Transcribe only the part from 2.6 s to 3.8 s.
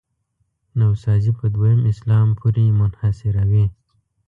منحصروي.